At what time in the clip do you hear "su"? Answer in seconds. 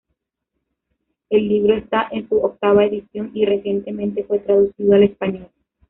2.27-2.37